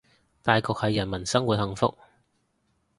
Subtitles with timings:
[0.41, 1.95] 大局係人民生活幸福